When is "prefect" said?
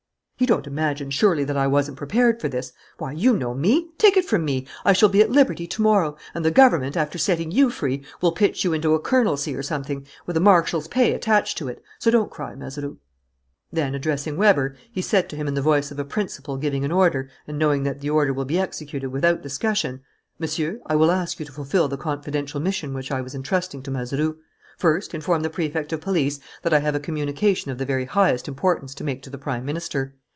25.51-25.93